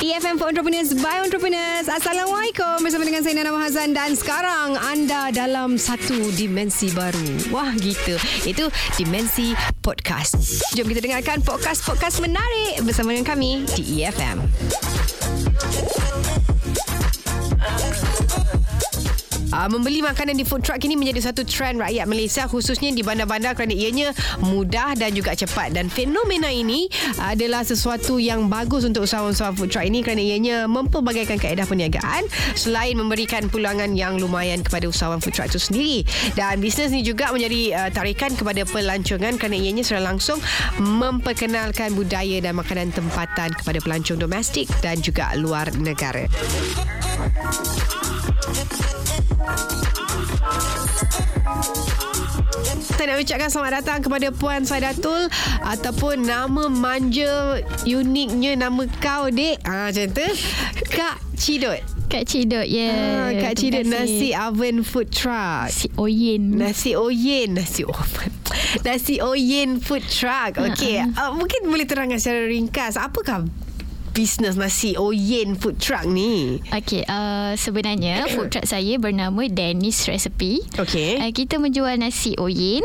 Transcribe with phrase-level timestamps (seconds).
[0.00, 1.84] EFM for Entrepreneurs by Entrepreneurs.
[1.92, 7.52] Assalamualaikum bersama dengan saya Nana Mahazan dan sekarang anda dalam satu dimensi baru.
[7.52, 8.16] Wah gitu.
[8.48, 9.52] Itu dimensi
[9.84, 10.40] podcast.
[10.72, 14.40] Jom kita dengarkan podcast-podcast menarik bersama dengan kami di E EFM.
[19.52, 23.52] Uh, membeli makanan di food truck ini menjadi satu trend rakyat Malaysia khususnya di bandar-bandar
[23.52, 26.88] kerana ianya mudah dan juga cepat dan fenomena ini
[27.20, 32.24] adalah sesuatu yang bagus untuk usahawan-usahawan food truck ini kerana ianya mempelbagaikan kaedah perniagaan
[32.56, 36.00] selain memberikan pulangan yang lumayan kepada usahawan food truck itu sendiri
[36.32, 40.40] dan bisnes ini juga menjadi uh, tarikan kepada pelancongan kerana ianya secara langsung
[40.80, 46.24] memperkenalkan budaya dan makanan tempatan kepada pelancong domestik dan juga luar negara.
[52.92, 55.26] Saya nak ucapkan selamat datang kepada Puan Saidatul
[55.66, 59.58] ataupun nama manja uniknya nama kau dek.
[59.66, 60.28] Ah macam tu.
[60.92, 61.82] Kak Cidot.
[62.06, 62.92] Kak Cidot, ya.
[62.92, 63.42] Ah, Yeah.
[63.42, 65.72] Kak Cidot nasi oven food truck.
[65.72, 66.54] Si Oyen.
[66.54, 68.30] Nasi oyen Nasi oven
[68.86, 73.48] Nasi oyen food truck Okey uh, Mungkin boleh terangkan secara ringkas Apakah
[74.12, 80.60] Bisnes nasi oyen food truck ni Okey, uh, sebenarnya food truck saya bernama Dennis Recipe.
[80.76, 81.16] Okey.
[81.16, 82.84] Uh, kita menjual nasi oyen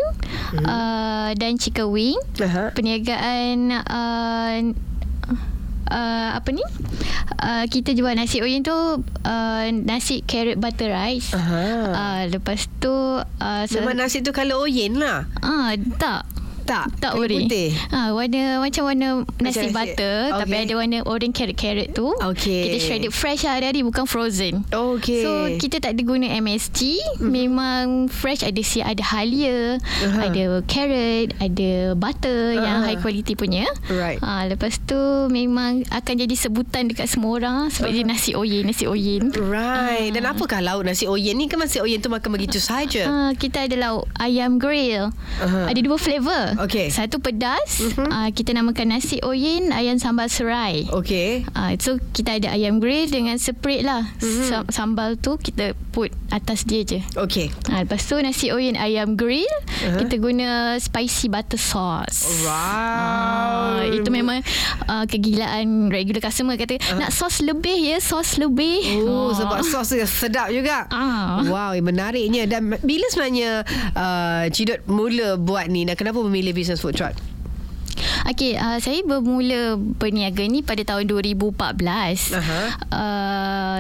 [0.55, 0.64] hmm.
[0.64, 2.16] uh, dan chicken wing.
[2.39, 2.72] Aha.
[2.72, 4.55] Perniagaan uh,
[5.92, 6.64] uh, apa ni?
[7.44, 11.36] Uh, kita jual nasi oyen tu uh, nasi carrot butter rice.
[11.36, 11.64] Aha.
[11.92, 16.23] Uh, lepas tu uh, Memang nasi tu kalau oyen lah Ah, tak.
[16.67, 17.47] Tak Tak orange.
[17.47, 19.07] putih Ha, warna macam warna
[19.39, 20.39] nasi- nasi butter okay.
[20.43, 22.11] tapi ada warna orange carrot-carrot tu.
[22.11, 22.61] Okey.
[22.67, 24.67] Kita shredded fresh lah hari-hari bukan frozen.
[24.69, 25.23] Okey.
[25.23, 27.23] So kita tak ada guna MSG, mm-hmm.
[27.23, 30.27] memang fresh ada si ada halia, Aha.
[30.27, 32.87] ada carrot, ada butter yang Aha.
[32.91, 33.63] high quality punya.
[33.87, 34.19] Right.
[34.19, 38.83] Ha, lepas tu memang akan jadi sebutan dekat semua orang sebab dia nasi oyen, nasi
[38.83, 39.31] oyen.
[39.31, 43.13] Right Dan apakah lauk nasi oyen ni Kan nasi oyen tu makan begitu saja Ha,
[43.33, 45.13] kita ada lauk ayam grill.
[45.37, 45.69] Aha.
[45.69, 46.56] Ada dua flavour.
[46.59, 46.89] Okey.
[46.89, 47.79] Satu pedas.
[47.79, 48.05] Uh-huh.
[48.05, 50.85] Uh, kita namakan nasi oyen, ayam sambal serai.
[50.89, 54.03] Okey Uh, so kita ada ayam grill dengan separate lah.
[54.17, 54.45] Uh-huh.
[54.45, 56.99] Sam- sambal tu kita put atas dia je.
[57.15, 59.85] Okey Uh, lepas tu nasi oyen ayam grill, Uh-huh.
[59.87, 59.99] uh-huh.
[59.99, 60.47] kita guna
[60.77, 62.25] spicy butter sauce.
[62.47, 64.41] Ah, Right itu memang
[64.85, 66.97] uh, kegilaan regular customer kata uh.
[66.97, 68.81] nak sos lebih ya, sos lebih.
[68.99, 69.35] Oh, Ah.
[69.35, 70.87] sebab sos dia sedap juga.
[70.89, 71.43] Ah.
[71.43, 72.45] Wow, menariknya.
[72.45, 73.61] Dan bila sebenarnya
[73.93, 77.15] uh, Cidot mula buat ni dan kenapa memilih bisnes food truck?
[78.27, 81.49] Okey, uh, saya bermula berniaga ni pada tahun 2014.
[82.35, 82.59] Aha.
[82.87, 83.80] Uh,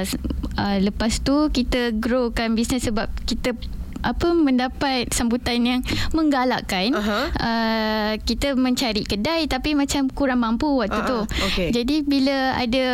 [0.55, 3.53] uh, lepas tu kita growkan bisnes sebab kita
[3.97, 5.81] apa mendapat sambutan yang
[6.13, 7.19] menggalakkan Aha.
[7.33, 11.73] uh, kita mencari kedai tapi macam kurang mampu waktu Ah, tu okey.
[11.73, 12.85] jadi bila ada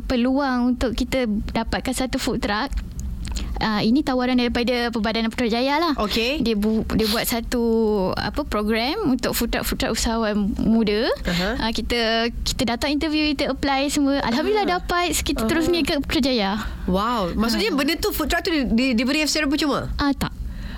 [0.00, 2.70] peluang untuk kita dapatkan satu food truck
[3.56, 5.92] Uh, ini tawaran daripada Perbadanan Putrajaya lah.
[5.96, 6.44] Okey.
[6.44, 7.62] Dia bu, dia buat satu
[8.12, 11.08] apa program untuk food truck usahawan muda.
[11.24, 11.64] Aha.
[11.64, 14.20] Uh, kita kita datang interview, kita apply semua.
[14.20, 14.72] Alhamdulillah Ah.
[14.80, 15.16] dapat.
[15.16, 16.60] Kita terus niaga Putrajaya.
[16.84, 19.88] Wow, maksudnya benda tu truck tu di, di, diberi secara percuma?
[19.96, 20.30] Ah tak.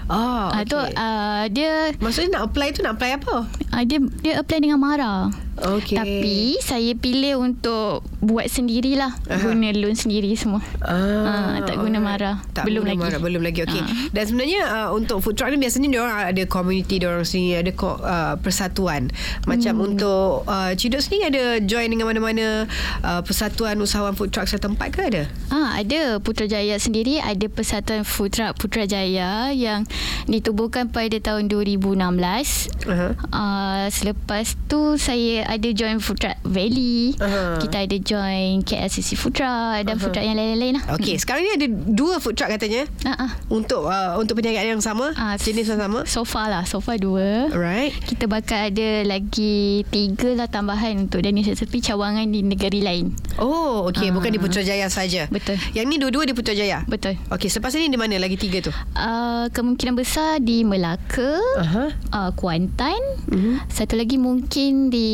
[0.09, 0.73] Oh, Ah okay.
[0.73, 3.35] tu uh, dia Maksudnya nak apply tu nak apply apa?
[3.45, 5.29] uh, dia dia apply dengan Mara.
[5.59, 5.97] Okey.
[5.99, 9.15] Tapi saya pilih untuk buat sendirilah.
[9.27, 9.43] Aha.
[9.43, 10.63] Guna loan sendiri semua.
[10.83, 12.43] Ah, tak guna Mara.
[12.55, 13.03] Tak Belum guna lagi.
[13.03, 13.61] Mara, belum lagi.
[13.67, 13.83] Okey.
[13.83, 13.87] Ah.
[14.15, 17.67] Dan sebenarnya uh, untuk food truck ni biasanya dia orang ada community dia orang sendiri,
[17.67, 19.11] ada uh, persatuan.
[19.45, 19.87] Macam Hmm.
[19.95, 22.67] untuk uh, Cidok sendiri ada join dengan mana-mana
[23.03, 25.23] uh, persatuan usahawan food truck setempat ke ada?
[25.51, 29.87] Ah, ada Putrajaya sendiri ada Persatuan Food Truck Putrajaya yang
[30.27, 31.99] ditubuhkan pada tahun 2016.
[31.99, 33.13] Uh-huh.
[33.31, 37.16] Uh, selepas tu saya ada join Food Truck Valley.
[37.16, 37.56] Aha.
[37.59, 40.84] Kita ada join KLCC Food Truck dan food truck yang lain-lain lah.
[40.94, 43.32] Okey, sekarang ni ada dua food truck katanya ah.
[43.48, 46.04] untuk uh, untuk perniagaan yang sama, Ah, jenis yang sama.
[46.04, 47.97] So far lah So far dua Alright.
[48.04, 53.89] Kita bakal ada lagi Tiga lah tambahan Untuk Daniel Sesepi Cawangan di negeri lain Oh,
[53.89, 54.12] okey, Ah.
[54.12, 55.24] bukan di Putrajaya saja.
[55.28, 55.56] Betul.
[55.72, 56.84] Yang ni dua-dua di Putrajaya.
[56.84, 58.72] Betul Okey, selepas ini di mana lagi tiga tu?
[58.94, 61.84] uh, Kemungkinan besar Di Melaka Aha.
[62.10, 62.98] uh, Kuantan
[63.28, 63.65] Mhm.
[63.68, 65.09] Satu lagi mungkin di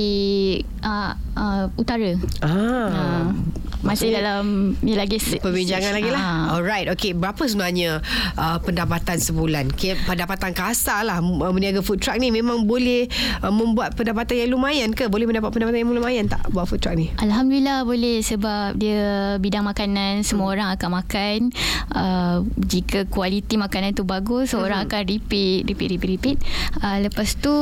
[0.80, 2.14] uh, uh, utara.
[2.40, 2.48] Ah.
[2.48, 3.26] Uh,
[3.84, 4.44] masih Maksudnya- dalam
[4.80, 6.56] ni lagi Perbincangan lagi lah Ah.
[6.56, 8.00] Alright Okay Berapa sebenarnya
[8.32, 13.52] uh, Pendapatan sebulan okay, Pendapatan kasar lah uh, Meniaga food truck ni Memang boleh uh,
[13.52, 17.12] Membuat pendapatan yang lumayan ke Boleh mendapat pendapatan yang lumayan tak Buat food truck ni
[17.20, 19.04] Alhamdulillah boleh sebab dia
[19.36, 20.52] bidang makanan semua Hmm.
[20.54, 21.38] orang akan makan
[21.90, 24.60] uh, jika kualiti makanan tu bagus Hmm.
[24.60, 26.36] orang akan repeat repeat repeat repeat
[26.78, 27.52] uh, lepas tu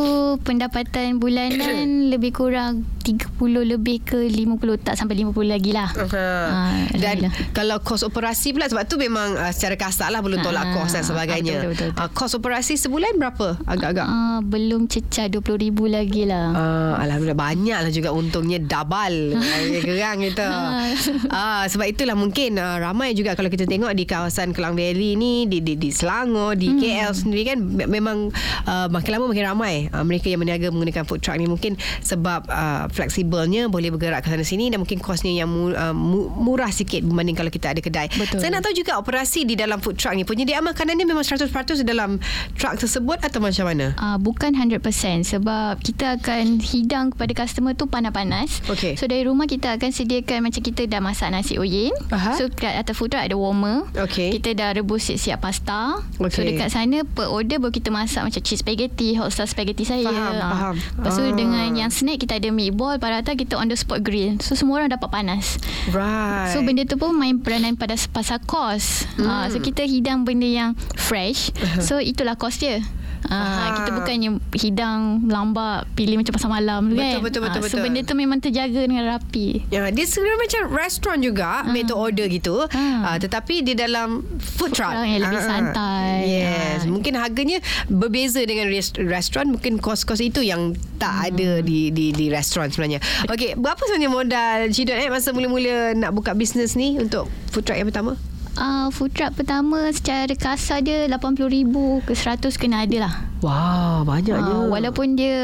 [0.41, 3.35] pendapatan bulanan lebih kurang 不让30
[3.67, 7.33] lebih ke 50 tak sampai 50 lagi lah Ah, Dan Alhamdulillah.
[7.51, 10.93] kalau kos operasi pula Sebab tu memang uh, Secara kasar lah Belum tolak Ah, kos
[10.93, 12.01] dan sebagainya betul, betul, betul.
[12.01, 15.59] Uh, Kos operasi sebulan berapa Agak-agak uh, belum cecah 20,000
[15.89, 19.35] lagi lah Uh, Alhamdulillah banyak lah juga untungnya double
[19.85, 20.47] gerang kita.
[21.33, 25.45] Ah sebab itulah mungkin uh, ramai juga kalau kita tengok di kawasan Kelang Valley ni
[25.45, 26.79] di di, di Selangor di Hmm.
[26.79, 28.29] KL sendiri kan me- memang
[28.65, 32.47] uh, makin lama makin ramai uh, mereka yang berniaga menggunakan food truck ni mungkin sebab
[32.47, 36.69] uh, fleksibelnya boleh bergerak ke sana sini dan mungkin kosnya yang mu, uh, mu, murah
[36.69, 38.09] sikit berbanding kalau kita ada kedai.
[38.09, 38.39] Betul.
[38.39, 41.49] Saya nak tahu juga operasi di dalam food truck ni penyediaan makanan ni memang 100%
[41.75, 42.21] di dalam
[42.55, 43.97] truck tersebut atau macam mana?
[43.97, 44.79] Uh, bukan 100%
[45.25, 48.61] sebab kita akan hidang kepada customer tu panas-panas.
[48.69, 48.95] Okey.
[48.95, 51.95] So dari rumah kita akan sediakan macam kita dah masak nasi oyen.
[52.11, 52.35] Aha.
[52.35, 53.87] So kat atas food truck ada warmer.
[53.97, 54.35] Okey.
[54.35, 56.03] Kita dah rebus siap-siap pasta.
[56.19, 56.53] So Okey.
[56.53, 60.03] dekat sana per order baru kita masak macam cheese spaghetti, hot sauce spaghetti saya.
[60.05, 60.51] Faham, Ah.
[60.51, 60.75] faham.
[60.99, 61.31] Lepas tu Ah.
[61.33, 64.39] dengan yang snack kita ada meatball, parata kita on the spot grill.
[64.41, 65.59] So semua orang dapat panas.
[65.91, 66.51] Right.
[66.55, 69.07] So benda tu pun main peranan pada pasal kos.
[69.19, 69.27] Hmm.
[69.27, 71.53] Uh, so kita hidang benda yang fresh.
[71.83, 72.83] So itulah kos dia.
[73.25, 73.79] Ah.
[73.79, 77.21] kita bukannya hidang lambak pilih macam pasal malam tu Betul, kan.
[77.23, 77.83] betul, betul, Ah, So betul.
[77.85, 79.67] benda tu memang terjaga dengan rapi.
[79.69, 82.67] Ya, dia sebenarnya macam restoran juga, made to order gitu.
[82.69, 83.05] Ah.
[83.05, 84.91] Ah, tetapi di dalam food truck.
[84.91, 86.11] truck yang lebih Ah, santai.
[86.25, 86.79] Yes.
[86.81, 86.89] Ah.
[86.89, 89.51] Mungkin harganya berbeza dengan rest- restoran.
[89.51, 92.99] Mungkin kos-kos itu yang tak ada di di di restoran sebenarnya.
[93.27, 97.77] Okey, berapa sebenarnya modal Cidot eh masa mula-mula nak buka bisnes ni untuk food truck
[97.77, 98.15] yang pertama?
[98.53, 103.32] Uh, food truck pertama secara kasar dia 80,000 ke 100 kena ada lah.
[103.43, 104.39] Wah, banyaknya.
[104.57, 105.39] Uh, walaupun dia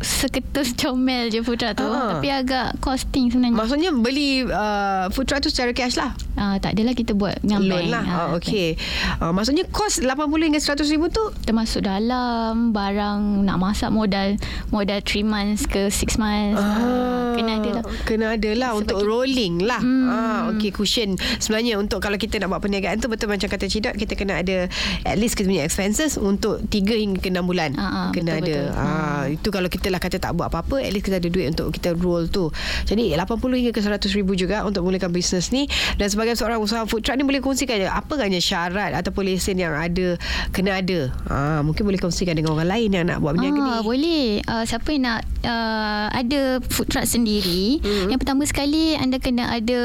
[0.00, 1.84] seketul comel je food truck tu.
[1.84, 2.16] Ah.
[2.16, 3.52] Tapi agak costing sebenarnya.
[3.54, 6.16] Maksudnya beli uh, food truck tu secara cash lah.
[6.32, 7.92] Uh, tak adalah kita buat dengan Loan bank.
[7.92, 8.02] lah.
[8.02, 8.80] Ah, Ah, Okey.
[9.18, 14.96] Uh, maksudnya kos 80 hingga 100 ribu tu termasuk dalam barang nak masak modal modal
[14.98, 19.06] 3 months ke 6 months ah, kena ada lah Kena ada lah Sebab untuk kita-
[19.06, 19.80] rolling lah.
[19.80, 20.06] Hmm.
[20.06, 21.14] Ah, okay, cushion.
[21.36, 24.72] Sebenarnya untuk kalau kita nak buat perniagaan tu betul macam kata Cidot, kita kena ada
[25.02, 27.74] at least kita punya expenses untuk 3 hingga ke 6 bulan.
[27.74, 28.54] Ah, ah, kena betul, ada.
[28.54, 28.66] betul.
[28.78, 31.74] Ah, itu kalau kita lah kata tak buat apa-apa, at least kita ada duit untuk
[31.74, 32.54] kita roll tu.
[32.84, 33.26] Jadi 80
[33.58, 35.66] hingga ke 100 ribu juga untuk mulakan bisnes ni.
[35.96, 39.74] Dan sebagai seorang usaha food truck ni boleh kongsikan apa agaknya syarat ataupun lesen yang
[39.74, 40.14] ada
[40.50, 41.10] kena ada.
[41.26, 43.70] Ah, mungkin boleh kongsikan dengan orang lain yang nak buat berniaga ni.
[43.82, 44.24] Boleh.
[44.44, 48.12] Uh, siapa yang nak uh, ada food truck sendiri, Hmm.
[48.12, 49.80] yang pertama sekali anda kena ada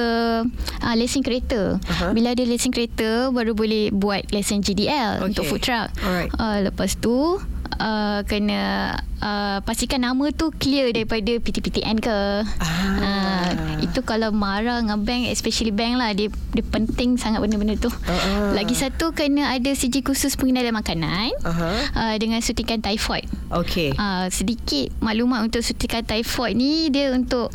[0.83, 1.79] uh, lesen kereta.
[1.87, 2.11] Aha.
[2.11, 5.27] Bila ada lesen kereta baru boleh buat lesen GDL Okay.
[5.31, 5.87] untuk food truck.
[6.03, 6.29] Alright.
[6.35, 7.30] Uh, lepas tu
[7.79, 12.17] uh, kena uh, pastikan nama tu clear daripada PTPTN ke.
[12.59, 12.69] Ah.
[12.99, 13.49] Uh,
[13.81, 17.91] itu kalau marah dengan bank especially bank lah dia dia penting sangat benda-benda tu.
[18.09, 18.51] Ah.
[18.51, 21.71] Lagi satu kena ada sijil khusus pengenalan makanan Aha.
[21.95, 23.25] uh, dengan suntikan typhoid.
[23.53, 23.95] Okey.
[23.95, 27.53] Uh, sedikit maklumat untuk suntikan typhoid ni dia untuk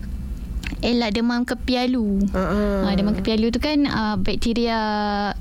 [0.81, 2.27] elak demam kepialu.
[2.29, 2.85] Uh-uh.
[2.85, 4.79] Uh, demam kepialu tu kan uh, bakteria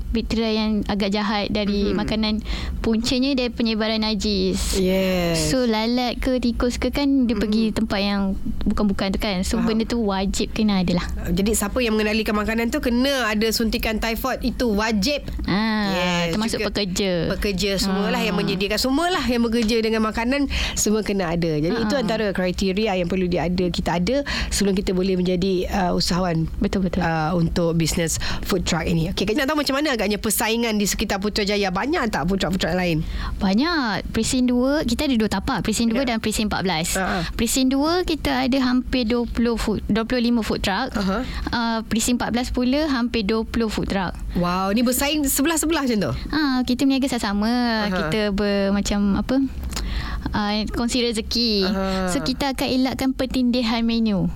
[0.08, 1.96] bakteria yang agak jahat dari Mhm.
[1.96, 2.34] makanan
[2.80, 4.76] puncanya dari penyebaran najis.
[4.76, 5.50] Yes.
[5.50, 8.22] So lalat ke tikus ke kan dia pergi tempat yang
[8.62, 9.42] bukan-bukan tu kan.
[9.42, 9.66] So Faham.
[9.68, 11.06] benda tu wajib kena ada lah.
[11.28, 15.26] Jadi siapa yang mengendalikan makanan tu kena ada suntikan typhoid itu wajib.
[15.44, 17.12] Ah, termasuk juga pekerja.
[17.32, 18.24] Pekerja semualah Ah.
[18.24, 21.52] yang menyediakan semualah yang bekerja dengan makanan semua kena ada.
[21.52, 22.00] Jadi itu Ah.
[22.00, 24.16] antara kriteria yang perlu dia ada kita ada
[24.48, 27.00] sebelum kita boleh menjadi uh, usahawan Betul-betul.
[27.00, 29.08] uh, untuk bisnes food truck ini.
[29.10, 32.62] Okey, kita nak tahu macam mana agaknya persaingan di sekitar Putrajaya banyak tak food truck-food
[32.62, 33.00] truck lain?
[33.36, 34.06] Banyak.
[34.10, 35.58] Presin 2, kita ada dua tapak.
[35.60, 36.04] Presin 2 Ya.
[36.06, 36.94] dan presin 14.
[36.94, 37.18] Ha, ha.
[37.32, 39.96] Presin 2 kita ada hampir 20 food, 25
[40.42, 40.92] food truck.
[40.92, 41.18] Aha.
[41.48, 44.12] Uh, presin 14 pula hampir 20 food truck.
[44.36, 46.12] Wow, ni bersaing sebelah-sebelah macam tu.
[46.28, 47.48] Ah, kita berniaga sama-sama.
[47.48, 47.96] Aha.
[47.96, 49.36] Kita ber, macam apa?
[50.28, 51.64] Uh, kongsi rezeki.
[51.64, 52.08] Aha.
[52.08, 54.26] So kita akan elakkan pertindihan menu.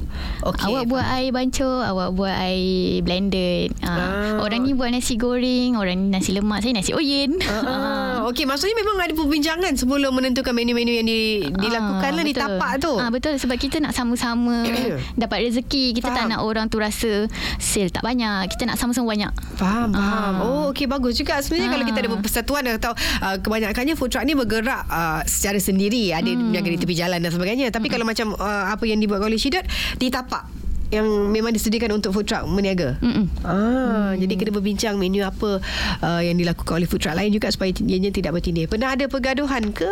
[0.40, 3.72] Okey, Awak buat air bancuh, awak buat air blended.
[3.78, 4.38] Uh, Ah.
[4.40, 7.36] Orang ni buat nasi goreng, orang ni nasi lemak, saya nasi oyen.
[7.42, 11.20] Ah, Okey, maksudnya memang ada perbincangan sebelum menentukan menu-menu yang di,
[11.50, 12.92] dilakukan lah di tapak tu.
[12.94, 14.62] Ah betul sebab kita nak sama-sama
[15.20, 15.92] dapat rezeki.
[15.92, 16.30] Kita tak Faham.
[16.30, 18.46] nak orang tu rasa sale tak banyak.
[18.48, 19.32] Kita nak sama-sama banyak.
[19.56, 20.34] Faham, faham.
[20.36, 20.42] Ah.
[20.42, 21.40] Oh, okey bagus juga.
[21.40, 21.72] Sebenarnya Ah.
[21.72, 25.79] kalau kita ada persatuan atau uh, kebanyakannya food truck ni bergerak uh, secara sendiri.
[25.88, 26.52] Ada hmm.
[26.52, 27.72] berniaga di tepi jalan dan sebagainya.
[27.72, 27.94] Tapi Hmm.
[27.96, 29.64] kalau macam uh, apa yang dibuat oleh Syidat
[29.96, 30.60] di tapak
[30.90, 32.98] yang memang disediakan untuk food truck berniaga.
[32.98, 33.30] Mm-mm.
[33.46, 35.62] Ah, jadi kena berbincang menu apa
[36.02, 38.66] uh, yang dilakukan oleh food truck lain juga supaya ianya tidak bertindih.
[38.66, 39.86] Pernah ada pergaduhan ke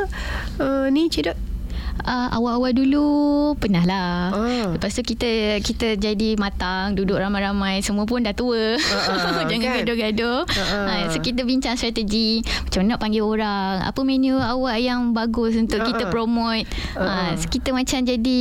[0.58, 1.47] uh, ni Cik?
[2.04, 3.06] Uh, awal-awal dulu
[3.56, 4.30] pernah lah.
[4.30, 4.66] Ah.
[4.72, 8.76] Lepas tu kita kita jadi matang, duduk ramai-ramai, semua pun dah tua.
[8.78, 9.76] ah, Jangan kan?
[9.82, 10.40] gaduh-gaduh.
[10.46, 10.86] Ah.
[10.88, 15.54] Uh, so kita bincang strategi macam mana nak panggil orang, apa menu awak yang bagus
[15.54, 16.64] untuk Ah, kita promote.
[16.94, 17.02] Ah.
[17.02, 18.40] Uh, so kita macam jadi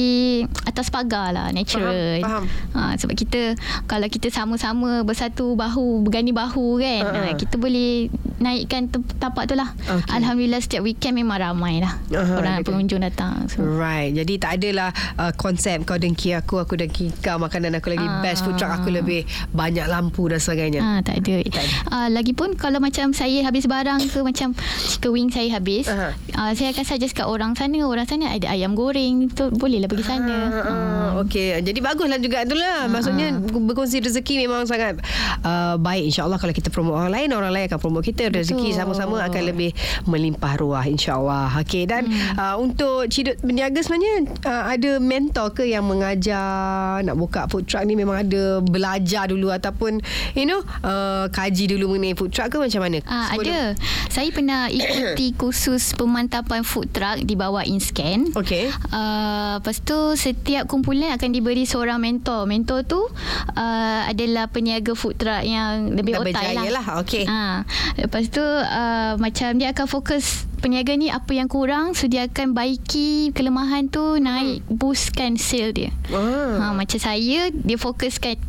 [0.64, 2.22] atas pagar lah, natural.
[2.22, 2.46] Faham,
[2.78, 3.58] Uh, sebab kita
[3.90, 7.26] kalau kita sama-sama bersatu bahu, bergani bahu kan, ah.
[7.30, 9.74] uh, kita boleh naikkan tapak tu lah.
[9.88, 10.13] Okey.
[10.13, 11.98] Alhamdulillah setiap weekend memang ramai lah.
[12.13, 12.77] Ah, orang betul.
[12.77, 13.50] pengunjung datang.
[13.50, 13.65] So.
[13.65, 14.13] Right.
[14.13, 17.38] Jadi tak adalah uh, konsep kau dengki aku, aku dengki kau.
[17.38, 18.22] Makanan aku lagi Ah.
[18.22, 20.79] best, food truck aku lebih banyak lampu dan sebagainya.
[20.79, 21.41] Ah tak ada.
[21.44, 21.74] Tak ada.
[21.89, 24.53] Ah lagipun kalau macam saya habis barang ke macam
[24.86, 26.13] chicken wing saya habis, Aha.
[26.38, 30.06] ah saya akan suggest kat orang sana, orang sana ada ayam goreng, tu bolehlah pergi
[30.06, 30.38] sana.
[30.38, 32.86] Ah, ah, Okey, jadi baguslah juga tu lah.
[32.88, 35.01] Maksudnya berkongsi rezeki memang sangat
[35.41, 38.26] uh, baik insya-Allah kalau kita promote orang lain, orang lain akan promote kita.
[38.29, 38.77] Rezeki Betul.
[38.77, 39.72] sama-sama akan lebih
[40.05, 41.60] melimpah ruah insya-Allah.
[41.63, 47.48] Okey dan uh, untuk Cidut berniaga sebenarnya uh, ada mentor ke yang mengajar nak buka
[47.48, 50.00] food truck ni memang ada belajar dulu ataupun
[50.34, 53.00] you know uh, kaji dulu mengenai food truck ke macam mana?
[53.05, 53.62] Ah Sebelum- ada.
[54.07, 58.34] Saya pernah ikuti kursus pemantapan food truck di bawah InScan.
[58.34, 58.69] Okey.
[58.89, 62.50] Uh, lepas tu setiap kumpulan akan diberi seorang mentor.
[62.50, 66.81] Mentor tu uh, adalah peniaga food truck yang lebih Dah otai lah.
[66.81, 67.24] lah, okey.
[67.25, 67.62] Uh,
[68.00, 72.58] lepas tu uh, macam dia akan fokus peniaga ni apa yang kurang so dia akan
[72.58, 75.92] baiki kelemahan tu naik boostkan sale dia.
[76.10, 76.74] Ah.
[76.74, 78.42] Ha, macam saya dia fokuskan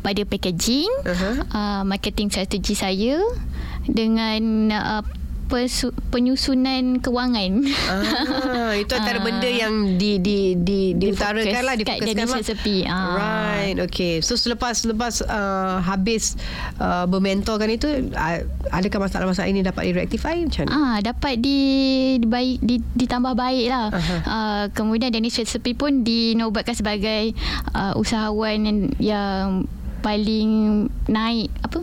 [0.00, 1.30] pada packaging, Aha.
[1.50, 3.20] uh, marketing strategi saya
[3.86, 5.02] dengan uh,
[5.46, 7.64] pesu- penyusunan kewangan.
[7.86, 9.24] Ah, itu antara Ah.
[9.24, 12.38] benda yang di di di diutarakan lah, Difokus kat difokuskan Dennis lah.
[12.38, 12.76] Recipe.
[12.84, 13.14] Ah.
[13.14, 14.20] Right, okay.
[14.20, 16.34] So selepas selepas uh, habis
[16.76, 18.38] uh, bermentorkan itu, uh,
[18.68, 20.74] adakah masalah-masalah ini dapat direktify macam mana?
[20.74, 21.58] Ah dapat di,
[22.16, 23.86] di baik di, ditambah baik lah.
[23.88, 24.16] Aha.
[24.22, 27.32] Uh, kemudian Dennis Recipe pun dinobatkan sebagai
[27.72, 29.46] uh, usahawan yang, yang
[30.00, 30.50] paling
[31.06, 31.82] naik apa?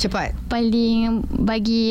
[0.00, 0.32] Cepat.
[0.48, 1.84] Paling bagi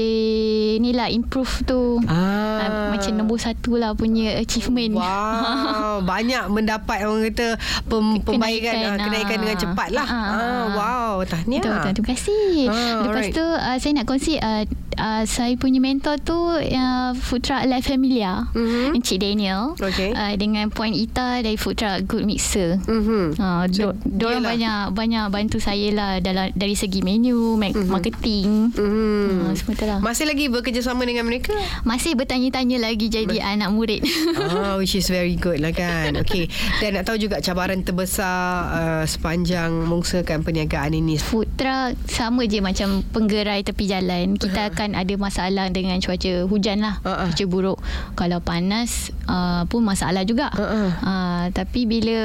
[0.82, 2.02] ni lah improve tu.
[2.10, 2.58] Ah.
[2.60, 4.98] Uh, macam nombor satu lah punya achievement.
[4.98, 7.48] Wow, banyak mendapat orang kata
[7.86, 9.42] pem, pembaikan kenaikan, Kenaikan, kenaikan ah.
[9.46, 10.08] dengan cepat lah.
[10.08, 10.64] Ah, ah, Ah, ah.
[10.74, 11.62] wow, tahniah.
[11.62, 11.92] Betul, betul.
[11.94, 12.50] Terima kasih.
[12.66, 12.74] Ah,
[13.06, 13.36] Lepas alright.
[13.36, 14.64] tu uh, saya nak kongsi uh,
[14.98, 18.50] uh, saya punya mentor tu uh, food truck Life Familia.
[18.58, 18.98] Mhm.
[18.98, 19.78] Encik Daniel.
[19.78, 20.12] Okey.
[20.12, 22.82] Uh, dengan Point Ita dari food truck Good Mixer.
[22.82, 23.38] Mhm.
[23.38, 27.92] Ha, So, dia banyak banyak bantu saya lah dalam dari segi menu, mm-hmm.
[28.00, 28.72] Marketing.
[28.74, 29.30] Mhm.
[29.44, 30.00] Ha, semua tu lah.
[30.00, 31.52] Masih lagi bekerjasama dengan mereka?
[31.84, 34.02] Masih bertanya-tanya lagi jadi anak murid.
[34.50, 36.16] Ah, which is very good lah kan.
[36.26, 36.50] Okay.
[36.80, 41.20] Dan nak tahu juga cabaran terbesar uh, sepanjang mengusahakan perniagaan ini.
[41.20, 44.40] Food truck sama je macam penggerai tepi jalan.
[44.40, 46.98] Kita akan ada masalah dengan cuaca hujan lah.
[47.04, 47.30] Uh-uh.
[47.30, 47.78] Cuaca buruk.
[48.16, 50.50] Kalau panas uh, pun masalah juga.
[50.56, 50.90] Uh-uh.
[51.04, 52.20] Uh, tapi bila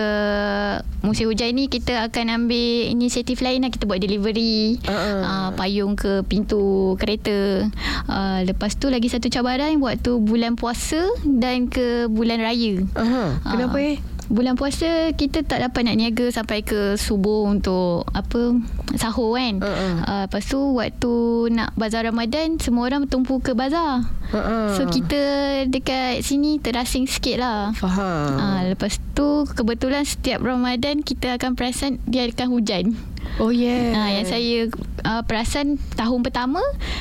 [1.05, 3.71] musim hujan ni kita akan ambil inisiatif lain lah.
[3.75, 4.81] Kita buat delivery.
[4.87, 5.21] Uh-uh.
[5.25, 7.65] Uh, payung ke pintu kereta.
[8.05, 12.85] Uh, lepas tu lagi satu cabaran waktu bulan puasa dan ke bulan raya.
[12.93, 13.89] Aha, kenapa Ah.
[13.89, 13.97] eh?
[14.25, 18.57] Bulan puasa kita tak dapat nak niaga sampai ke subuh untuk apa
[18.97, 19.61] sahur kan.
[19.61, 19.95] Uh-uh.
[20.01, 21.13] Uh, lepas tu waktu
[21.53, 24.01] nak bazar Ramadan semua orang bertumpu ke bazar.
[24.33, 24.81] Uh-uh.
[24.81, 25.21] So kita
[25.69, 27.77] dekat sini terasing sikit lah.
[27.77, 28.41] Faham.
[28.41, 32.97] Uh, lepas tu kebetulan setiap Ramadan kita akan perasan dia akan hujan.
[33.43, 33.95] Oh yeah.
[33.95, 34.57] Uh, yang saya
[35.05, 36.61] uh, perasan tahun pertama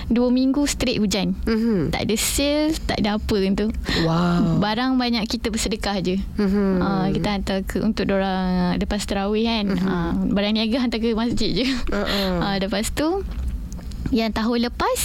[0.09, 1.37] dua minggu straight hujan.
[1.47, 1.93] Mhm.
[1.93, 3.67] Tak ada sale, tak ada apa tu.
[4.05, 4.59] Wow.
[4.59, 6.17] Barang banyak kita bersedekah je.
[6.37, 6.81] Mhm.
[6.81, 9.65] Uh, kita hantar ke untuk orang lepas terawih kan.
[9.77, 11.65] Uh, barang niaga hantar ke masjid je.
[11.89, 12.41] Uh-uh.
[12.41, 13.23] Uh, lepas tu
[14.13, 14.99] yang tahun lepas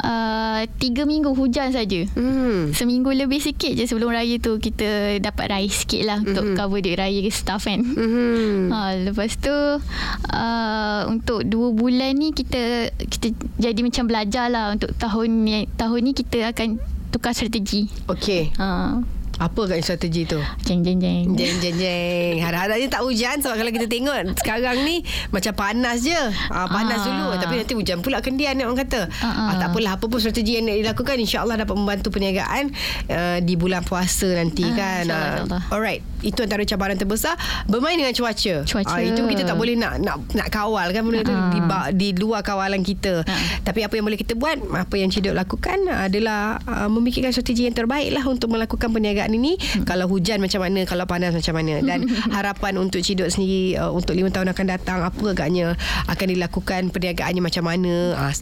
[0.00, 2.08] uh, tiga minggu hujan saja.
[2.16, 2.72] Mhm.
[2.72, 6.96] Seminggu lebih sikit je sebelum raya tu kita dapat raih sikit lah untuk cover duit
[6.96, 7.84] raya staff kan.
[7.84, 8.72] Mhm.
[8.72, 8.78] Ha,
[9.12, 15.44] lepas tu uh, untuk dua bulan ni kita kita jadi macam belajar lah untuk tahun
[15.44, 16.80] ni tahun ni kita akan
[17.12, 17.92] tukar strategi.
[18.08, 18.50] Okay.
[18.56, 19.00] Ha,
[19.36, 20.40] Apa kat strategi tu?
[20.62, 21.36] Jeng jeng jeng.
[21.36, 22.40] Jeng jeng jeng.
[22.40, 26.16] Harap-harapnya tak hujan sebab kalau kita tengok sekarang ni macam panas je.
[26.48, 27.06] Ah, panas Ah.
[27.06, 29.12] dulu tapi nanti hujan pula kendian orang kata.
[29.14, 29.46] Ah, ah.
[29.46, 32.72] Ah, tak apalah apa pun strategi yang nak dilakukan insya-Allah dapat membantu perniagaan
[33.06, 35.02] uh, di bulan puasa nanti Ah, kan.
[35.04, 35.62] insyaAllah, Ah, insyaAllah.
[35.68, 36.02] Alright.
[36.26, 37.38] Itu antara cabaran terbesar
[37.70, 38.66] bermain dengan cuaca.
[38.66, 38.90] Cuaca.
[38.90, 41.88] Ah, itu kita tak boleh nak nak nak kawal kan benda tu Ah.
[41.94, 43.22] di, di luar kawalan kita.
[43.22, 43.38] Ah.
[43.62, 47.76] Tapi apa yang boleh kita buat, apa yang Cidok lakukan adalah uh, memikirkan strategi yang
[47.76, 49.54] terbaik lah untuk melakukan perniagaan ini.
[49.54, 49.86] Hmm.
[49.86, 51.78] Kalau hujan macam mana, kalau panas macam mana.
[51.78, 55.78] Dan harapan untuk Cidok sendiri uh, untuk lima tahun akan datang, apa agaknya
[56.10, 57.94] akan dilakukan perniagaannya macam mana.
[58.18, 58.34] Uh,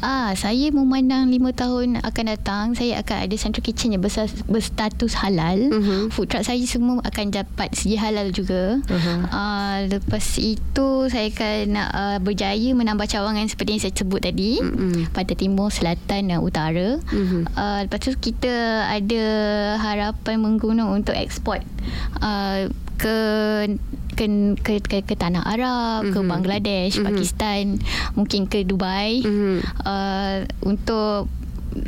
[0.00, 5.12] Ah, saya memandang lima tahun akan datang, saya akan ada central kitchen yang besar, berstatus
[5.20, 5.60] halal.
[5.68, 6.08] Mhm.
[6.08, 8.80] Food truck saya semua akan dapat segi halal juga.
[8.88, 9.28] Mhm.
[9.28, 14.64] Ah, lepas itu saya akan uh, berjaya menambah cawangan seperti yang saya sebut tadi.
[14.64, 15.12] Mhm.
[15.12, 16.96] Pada timur, selatan dan utara.
[17.12, 17.52] Mhm.
[17.52, 19.24] Uh, lepas tu kita ada
[19.76, 21.60] harapan menggunung untuk ekspor
[22.24, 23.16] uh, ke
[24.12, 24.24] ke
[24.60, 26.12] ke, ke, ke tanah Arab, mm-hmm.
[26.12, 27.08] ke Bangladesh, mm-hmm.
[27.08, 27.64] Pakistan,
[28.12, 29.64] mungkin ke Dubai Mhm.
[29.88, 30.36] uh,
[30.68, 31.32] untuk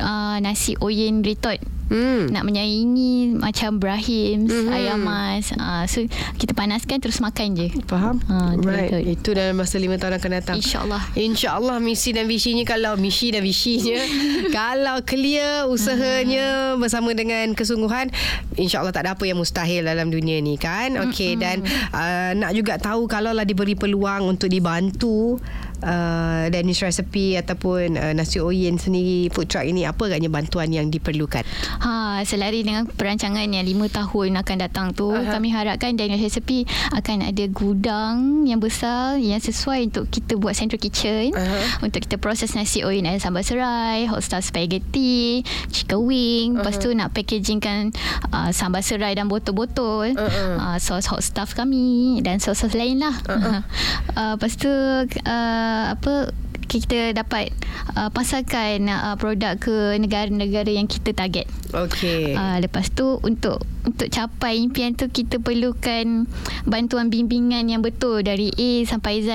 [0.01, 1.61] uh, nasi oyen retort
[1.91, 2.31] Hmm.
[2.31, 4.75] nak menyaingi macam Brahim, mm-hmm.
[4.75, 5.51] ayam mas.
[5.55, 6.03] Uh, so
[6.39, 7.67] kita panaskan terus makan je.
[7.89, 8.23] Faham?
[8.31, 8.89] Ah, betul, right.
[8.91, 9.01] betul.
[9.03, 10.55] Itu dalam masa lima tahun akan datang.
[10.59, 11.03] InsyaAllah.
[11.17, 13.99] InsyaAllah misi dan visinya kalau misi dan visinya
[14.57, 18.09] kalau clear usahanya bersama dengan kesungguhan
[18.57, 21.61] insyaAllah tak ada apa yang mustahil dalam dunia ni kan okey dan
[21.93, 25.37] uh, nak juga tahu kalau lah diberi peluang untuk dibantu
[25.83, 30.87] uh, Danish Recipe ataupun uh, Nasi Oyen sendiri food truck ini apa agaknya bantuan yang
[30.87, 31.43] diperlukan
[31.83, 35.27] Ha, selari dengan perancangan yang lima tahun akan datang tu, uh-huh.
[35.27, 36.63] kami harapkan Daniel Recipe
[36.95, 41.83] akan ada gudang yang besar yang sesuai untuk kita buat central kitchen Aha.
[41.83, 46.93] untuk kita proses nasi oyen dan sambal serai, hot style spaghetti, chicken wing, lepas tu
[46.95, 47.91] nak packagingkan
[48.31, 50.55] uh, sambal serai dan botol-botol, Uh-uh.
[50.59, 53.15] uh, sos hot stuff kami dan sos-sos lain lah.
[53.27, 53.59] Uh-uh.
[54.19, 56.33] uh, lepas tu uh, apa
[56.73, 57.53] kita dapat
[57.93, 61.45] uh, pasarkan uh, produk ke negara-negara yang kita target.
[61.73, 66.25] okey Uh, lepas tu untuk untuk capai impian tu kita perlukan
[66.65, 69.29] bantuan bimbingan yang betul dari A sampai Z.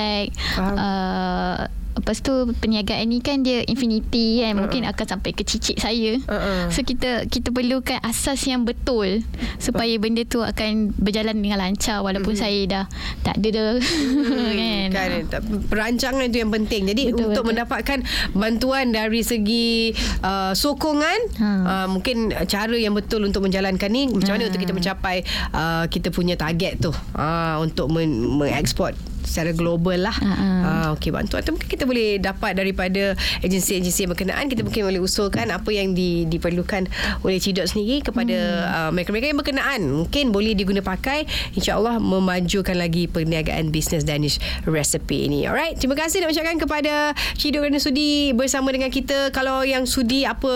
[0.56, 0.74] Faham.
[0.74, 1.56] Uh,
[1.98, 6.16] lepas tu perniagaan ni kan dia infinity kan mungkin akan sampai ke cicit saya.
[6.20, 6.70] Uh-uh.
[6.70, 9.22] So kita kita perlukan asas yang betul
[9.58, 12.84] supaya benda tu akan berjalan dengan lancar walaupun saya dah
[13.20, 13.68] tak ada dah
[14.58, 14.88] kan.
[14.88, 17.44] kan tak- perancangan itu yang penting jadi Betul, untuk betul.
[17.48, 17.98] mendapatkan
[18.32, 21.48] bantuan dari segi uh, sokongan Ha.
[21.60, 24.48] uh, mungkin cara yang betul untuk menjalankan ni macam mana Ha.
[24.48, 25.16] untuk kita mencapai
[25.50, 28.94] uh, kita punya target tu uh, untuk men- mengeksport
[29.28, 30.16] secara global lah.
[30.16, 30.32] Ha.
[30.32, 33.12] Uh, Okey, bantuan tu mungkin kita boleh dapat daripada
[33.44, 34.48] agensi-agensi yang berkenaan.
[34.48, 36.88] Kita mungkin boleh usulkan apa yang di, diperlukan
[37.22, 38.70] oleh Cidok sendiri kepada Hmm.
[38.70, 39.80] uh, mereka-mereka yang berkenaan.
[40.04, 41.26] Mungkin boleh diguna pakai.
[41.58, 45.44] InsyaAllah memajukan lagi perniagaan bisnes Danish Recipe ini.
[45.50, 46.94] Alright, terima kasih nak ucapkan kepada
[47.34, 49.34] Cidok kerana sudi bersama dengan kita.
[49.34, 50.52] Kalau yang sudi apa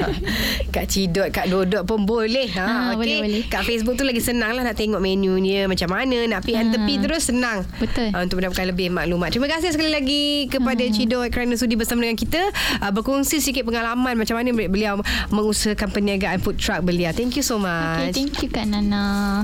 [0.74, 2.48] Kak Cidot, Kak Dodot pun boleh.
[2.52, 2.98] Ha, Ah, okey.
[2.98, 3.42] boleh, boleh.
[3.48, 6.24] Kat Facebook tu lagi senang lah nak tengok menu dia macam mana.
[6.26, 6.74] Nak hand Ah.
[6.74, 7.68] tepi terus senang.
[7.78, 8.10] Betul.
[8.10, 9.30] Ah, untuk mendapatkan lebih maklumat.
[9.30, 10.92] Terima kasih sekali lagi kepada Hmm.
[10.92, 12.42] Cidot kerana sudi bersama dengan kita.
[12.78, 17.12] Uh, berkongsi sikit pengalaman macam mana beliau mengusahakan perniagaan food truck beliau.
[17.12, 17.68] Thank you so Okay,
[18.08, 18.14] much.
[18.14, 19.44] thank you Kak Nana.